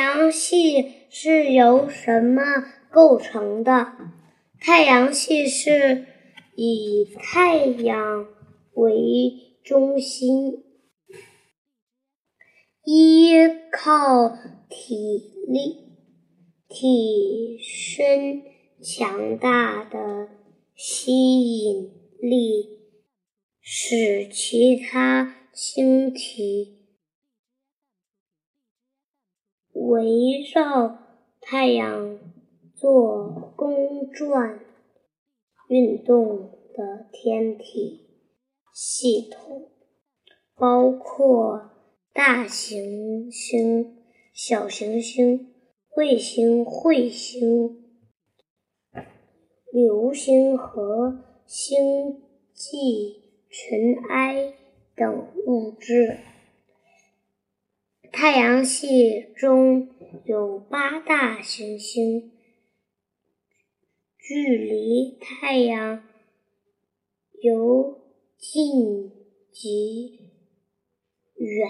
[0.00, 2.42] 阳系是由什么
[2.90, 3.92] 构成的？
[4.58, 6.06] 太阳系是
[6.56, 8.26] 以太阳
[8.72, 10.64] 为中心，
[12.82, 13.32] 依
[13.70, 14.30] 靠
[14.70, 15.76] 体力、
[16.66, 18.42] 体身
[18.82, 20.30] 强大的
[20.74, 22.80] 吸引力，
[23.60, 26.79] 使其他星体。
[29.72, 30.98] 围绕
[31.40, 32.18] 太阳
[32.74, 34.60] 做公转
[35.68, 38.08] 运动的天体
[38.74, 39.70] 系统，
[40.56, 41.70] 包括
[42.12, 43.96] 大行星、
[44.32, 45.52] 小行星、
[45.96, 47.84] 卫星、彗星、
[49.72, 54.54] 流星和星际尘埃
[54.96, 56.18] 等物质。
[58.12, 59.88] 太阳系中
[60.24, 62.32] 有八大行星，
[64.18, 66.02] 距离太阳
[67.40, 68.02] 由
[68.36, 69.10] 近
[69.52, 70.28] 及
[71.36, 71.68] 远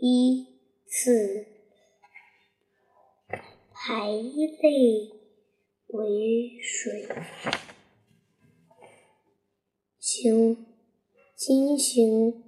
[0.00, 0.46] 依
[0.86, 1.46] 次
[3.72, 5.10] 排列
[5.88, 7.08] 为水
[9.98, 10.66] 星、
[11.34, 12.44] 金星、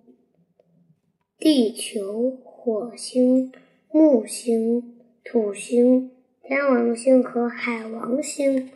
[1.39, 2.52] 地球。
[2.65, 3.51] 火星、
[3.91, 6.13] 木星、土星、
[6.45, 8.71] 天王星和海王星，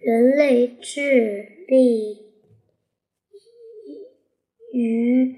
[0.00, 2.32] 人类致力
[4.72, 5.36] 于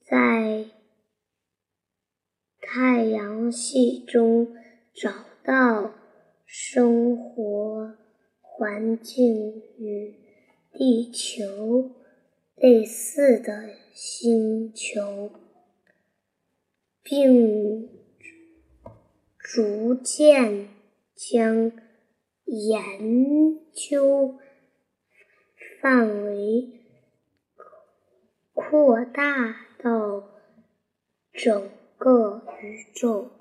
[0.00, 0.66] 在
[2.60, 4.54] 太阳系中
[4.94, 5.10] 找
[5.42, 5.92] 到
[6.44, 7.96] 生活
[8.40, 10.14] 环境与
[10.72, 11.90] 地球
[12.54, 15.32] 类似的星球。
[17.08, 17.88] 并
[19.38, 20.68] 逐渐
[21.14, 21.70] 将
[22.44, 24.40] 研究
[25.80, 26.80] 范围
[28.52, 30.24] 扩大到
[31.32, 33.36] 整个宇宙。